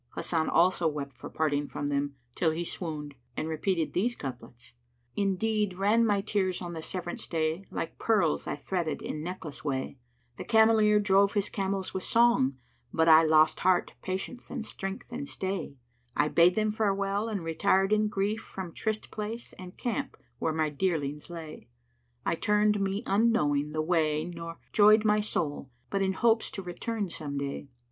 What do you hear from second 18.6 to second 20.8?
tryst place and camp where my